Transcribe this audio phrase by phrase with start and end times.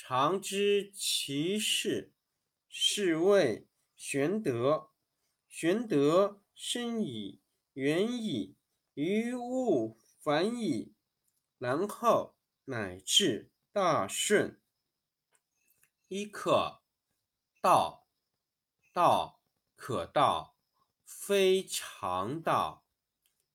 [0.00, 2.14] 常知其事，
[2.68, 4.90] 是谓玄德。
[5.48, 8.56] 玄德深矣，远矣，
[8.94, 10.94] 于物反矣，
[11.58, 14.62] 然后乃至大顺。
[16.06, 16.80] 一可，
[17.60, 18.06] 道，
[18.92, 19.42] 道
[19.74, 20.56] 可道，
[21.04, 22.84] 非常道；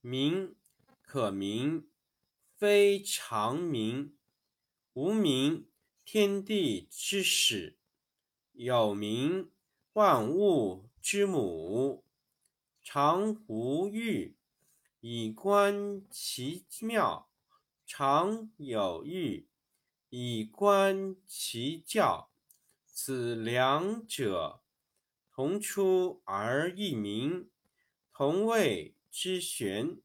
[0.00, 0.56] 名
[1.02, 1.90] 可名，
[2.56, 4.16] 非常名。
[4.94, 5.69] 无名。
[6.12, 7.76] 天地之始，
[8.50, 9.46] 有名；
[9.92, 12.04] 万物之母。
[12.82, 14.34] 常无欲，
[14.98, 17.28] 以观其妙；
[17.86, 19.46] 常有欲，
[20.08, 22.32] 以观其教。
[22.84, 24.64] 此两者，
[25.32, 27.48] 同出而异名，
[28.12, 30.00] 同谓之玄。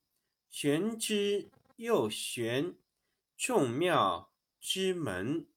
[0.52, 2.76] 玄之又玄，
[3.36, 4.32] 众妙
[4.62, 5.48] 之门。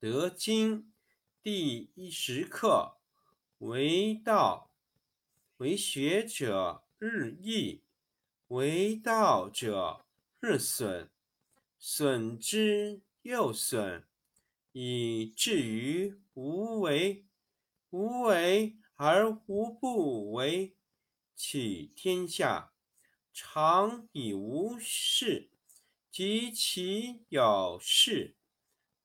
[0.00, 0.94] 德经
[1.42, 2.96] 第一十课：
[3.58, 4.74] 为道，
[5.58, 7.82] 为学者日益，
[8.46, 10.06] 为道者
[10.40, 11.10] 日损，
[11.78, 14.06] 损之又损，
[14.72, 17.26] 以至于无为。
[17.90, 20.78] 无为而无不为。
[21.36, 22.72] 取天下
[23.34, 25.50] 常以无事，
[26.10, 28.38] 及其有事。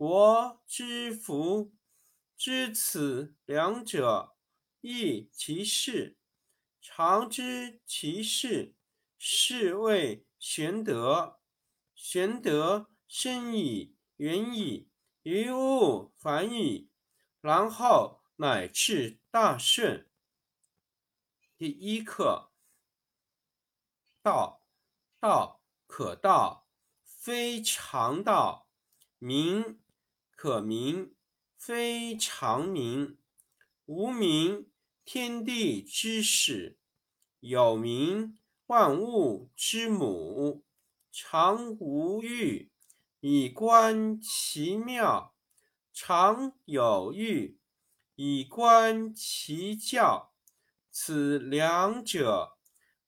[0.00, 1.74] 国之福，
[2.34, 4.34] 知此两者，
[4.80, 6.16] 亦其事。
[6.80, 8.74] 常知其事，
[9.18, 11.42] 是谓玄德。
[11.94, 14.88] 玄德深矣，远矣，
[15.20, 16.90] 于物反矣，
[17.42, 20.10] 然后乃至大顺。
[21.58, 22.50] 第一课：
[24.22, 24.64] 道，
[25.20, 26.66] 道可道，
[27.04, 28.66] 非常道；
[29.18, 29.78] 名。
[30.42, 31.12] 可名，
[31.58, 33.18] 非常名。
[33.84, 34.70] 无名，
[35.04, 36.78] 天地之始；
[37.40, 38.38] 有名，
[38.68, 40.64] 万物之母。
[41.12, 42.70] 常无欲，
[43.20, 45.34] 以观其妙；
[45.92, 47.58] 常有欲，
[48.14, 50.32] 以观其教。
[50.90, 52.56] 此两者，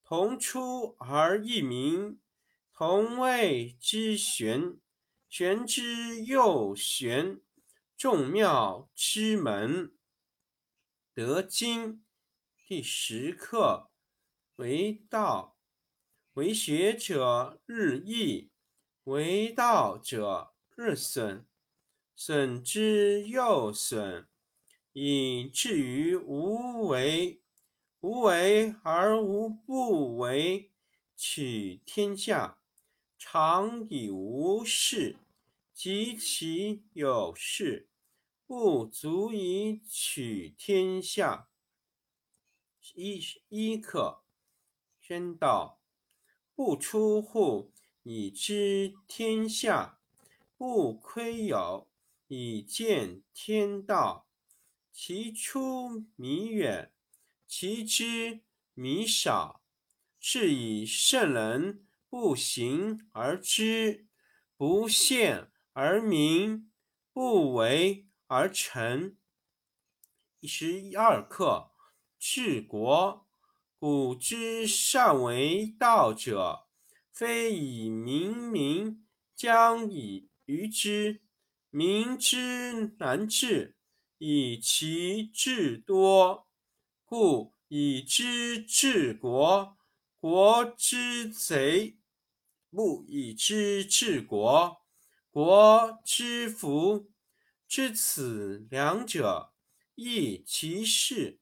[0.05, 2.21] 同出而异名，
[2.75, 4.77] 同谓之玄。
[5.35, 7.41] 玄之又玄，
[7.97, 9.91] 众妙之门。
[11.15, 12.05] 得经
[12.69, 13.89] 第十课，
[14.57, 15.57] 为道，
[16.35, 18.51] 为学者日益，
[19.05, 21.47] 为道者日损，
[22.15, 24.29] 损之又损，
[24.93, 27.41] 以至于无为。
[28.01, 30.71] 无为而无不为，
[31.17, 32.59] 取天下
[33.17, 35.17] 常以无事，
[35.83, 37.89] 及其有事。
[38.47, 41.49] 不足以取天下。
[42.95, 44.23] 一一课，
[45.01, 45.81] 宣道：
[46.55, 47.73] 不出户，
[48.05, 49.99] 以知天下；
[50.57, 51.89] 不窥牖，
[52.29, 54.29] 以见天道。
[54.93, 56.93] 其出弥远，
[57.49, 58.45] 其知
[58.75, 59.65] 弥少。
[60.21, 64.07] 是以圣人不行而知，
[64.57, 66.71] 不见而民，
[67.13, 68.07] 不为。
[68.29, 69.19] 而成。
[70.43, 71.73] 十一二课，
[72.19, 73.27] 治国。
[73.79, 76.67] 古之善为道者，
[77.11, 81.21] 非以明民，将以愚之。
[81.69, 83.77] 民之难治，
[84.17, 86.49] 以其智多。
[87.05, 89.77] 故以知治国，
[90.19, 91.99] 国之贼；
[92.71, 94.82] 不以知治国，
[95.33, 97.11] 国之福。
[97.67, 99.55] 知此两者，
[99.95, 101.41] 亦其事。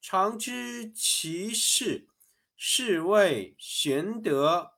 [0.00, 2.08] 常知其事，
[2.56, 4.72] 是谓玄德。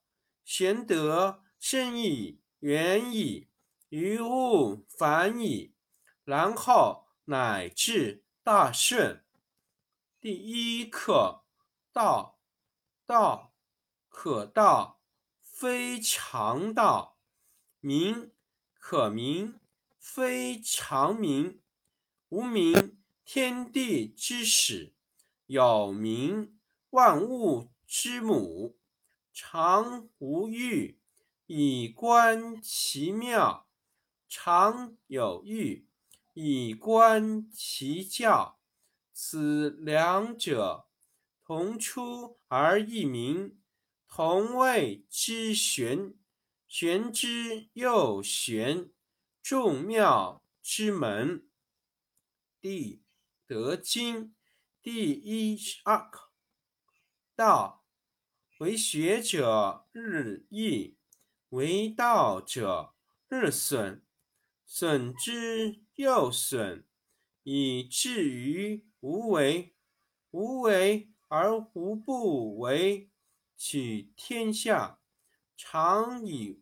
[0.45, 3.49] 玄德深矣，远矣，
[3.89, 5.75] 于物反矣，
[6.25, 9.25] 然后乃至大顺。
[10.21, 11.47] 第一课，
[11.91, 12.39] 道。
[13.07, 13.55] 道，
[14.11, 15.01] 可道，
[15.41, 17.19] 非常道。
[17.81, 18.31] 名，
[18.83, 19.61] 可名。
[19.97, 21.61] 非常名，
[22.29, 24.93] 无名，天地之始；
[25.47, 26.59] 有名，
[26.91, 28.77] 万物之母。
[29.33, 30.99] 常无欲，
[31.47, 33.67] 以观其妙；
[34.29, 35.87] 常有欲，
[36.35, 38.59] 以观其教。
[39.13, 40.89] 此两者，
[41.47, 43.57] 同出而异名，
[44.09, 46.15] 同谓之玄。
[46.75, 48.91] 玄之又玄。
[49.43, 51.47] 众妙之门，
[52.63, 53.03] 第
[53.47, 54.35] 得经
[54.81, 56.31] 第一十二课。
[57.37, 57.85] 道，
[58.61, 60.97] 为学者日益，
[61.51, 62.95] 为道者
[63.29, 64.03] 日损，
[64.65, 66.87] 损之又损，
[67.43, 69.75] 以至于无为。
[70.31, 73.11] 无为而无不为，
[73.59, 75.01] 取天下
[75.55, 76.62] 常以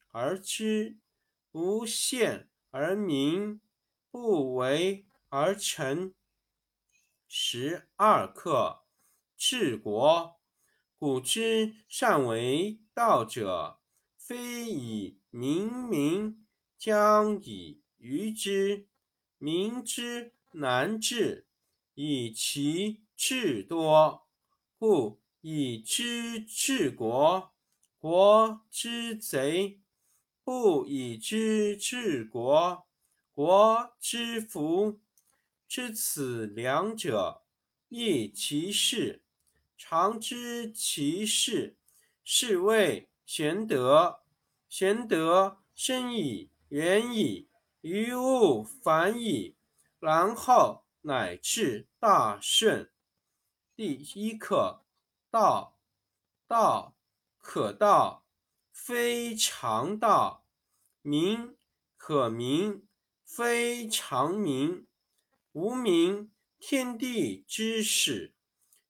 [0.11, 0.99] 而知，
[1.51, 3.61] 不见而明。
[4.11, 6.13] 不为而成。
[7.29, 8.83] 十二课，
[9.37, 10.41] 治国。
[10.97, 13.79] 古之善为道者，
[14.17, 16.45] 非以明民，
[16.77, 18.89] 将以愚之。
[19.37, 21.47] 民之难治，
[21.93, 24.27] 以其智多。
[24.77, 27.53] 故以知治国，
[27.97, 29.80] 国之贼；
[30.43, 32.85] 不以知治国。
[33.31, 34.99] 国之福，
[35.67, 37.43] 知此两者，
[37.89, 39.23] 亦其事。
[39.77, 41.77] 常知其事，
[42.23, 44.21] 是谓玄德。
[44.67, 47.49] 玄德深矣，远矣，
[47.81, 49.55] 于物反矣，
[49.99, 52.91] 然后乃至大顺。
[53.75, 54.83] 第一课，
[55.29, 55.77] 道。
[56.47, 56.95] 道，
[57.37, 58.20] 可道，
[58.83, 60.43] 非常道。
[61.03, 61.55] 名，
[61.97, 62.87] 可名。
[63.23, 64.87] 非常名，
[65.53, 68.33] 无名，天地之始；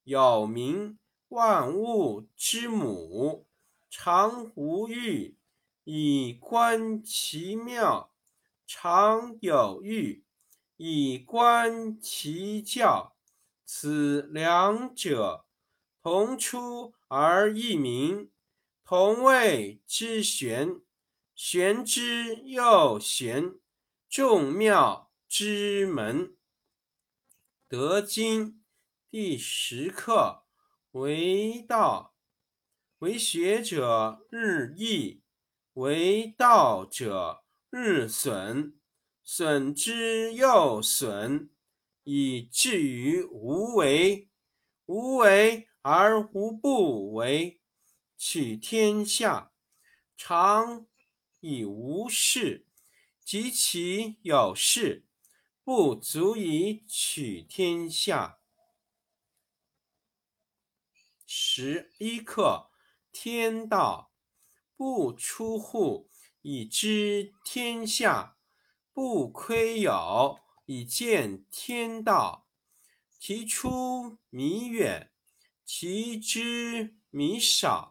[0.03, 3.45] 有名，万物之母。
[3.89, 5.37] 常无欲，
[5.83, 8.11] 以观其妙；
[8.65, 10.23] 常有欲，
[10.77, 13.17] 以观其教。
[13.65, 15.45] 此两者，
[16.01, 18.31] 同出而异名，
[18.83, 20.81] 同谓之玄。
[21.33, 23.55] 玄之又玄。
[24.09, 26.35] 众妙之门，
[27.69, 28.61] 德经
[29.09, 30.43] 第十课
[30.91, 32.13] 为道，
[32.99, 35.23] 为学者日益，
[35.75, 38.77] 为道者日损，
[39.23, 41.49] 损之又损，
[42.03, 44.27] 以至于无为。
[44.85, 47.60] 无为而无不为。
[48.23, 49.51] 取天下
[50.15, 50.85] 常
[51.39, 52.67] 以无事，
[53.25, 55.07] 及其有事，
[55.63, 58.37] 不足以取天下。
[61.25, 62.69] 十一课：
[63.11, 64.13] 天道
[64.77, 66.11] 不出户，
[66.43, 68.37] 以知天下；
[68.93, 72.47] 不窥牖，以见天道。
[73.17, 75.11] 其出弥远，
[75.65, 77.90] 其知弥少。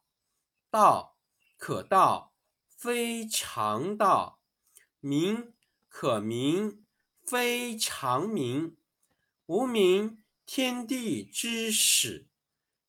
[0.71, 1.17] 道
[1.57, 2.33] 可道，
[2.65, 4.39] 非常道；
[5.01, 5.53] 名
[5.89, 6.85] 可名，
[7.27, 8.77] 非常名。
[9.47, 12.27] 无名，天地之始；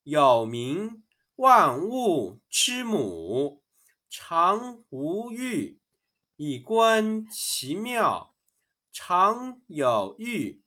[0.05, 1.03] 有名，
[1.35, 3.65] 万物之母。
[4.09, 5.81] 常无欲，
[6.37, 8.33] 以观其妙；
[8.93, 10.63] 常有欲，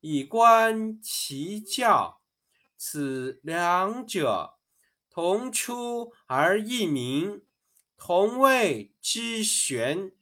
[0.00, 2.20] 以观其教。
[2.76, 4.55] 此两者。
[5.16, 7.40] 同出而异名，
[7.96, 10.12] 同谓之玄。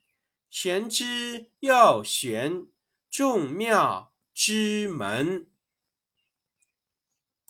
[0.48, 2.68] 玄之又玄，
[3.10, 5.48] 众妙之门。